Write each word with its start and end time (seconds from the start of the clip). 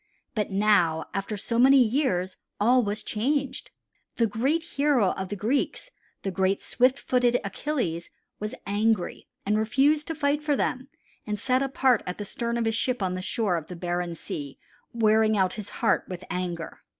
But 0.33 0.49
now, 0.49 1.05
after 1.13 1.37
so 1.37 1.59
many 1.59 1.77
years, 1.77 2.35
all 2.59 2.81
was 2.81 3.03
changed. 3.03 3.69
The 4.15 4.25
great 4.25 4.63
hero 4.63 5.11
of 5.11 5.29
the 5.29 5.35
Greeks, 5.35 5.91
the 6.23 6.31
great 6.31 6.63
swift 6.63 6.97
footed 6.97 7.39
Achilles, 7.43 8.09
was 8.39 8.55
angry 8.65 9.27
and 9.45 9.59
refused 9.59 10.07
to 10.07 10.15
fight 10.15 10.41
for 10.41 10.55
them 10.55 10.87
and 11.27 11.39
sat 11.39 11.61
apart 11.61 12.01
at 12.07 12.17
the 12.17 12.25
stern 12.25 12.57
of 12.57 12.65
his 12.65 12.73
ship 12.75 13.03
on 13.03 13.13
the 13.13 13.21
shore 13.21 13.57
of 13.57 13.67
the 13.67 13.75
barren 13.75 14.15
sea 14.15 14.57
wearing 14.91 15.37
out 15.37 15.53
his 15.53 15.69
heart 15.69 16.05
with 16.09 16.23
anger. 16.31 16.81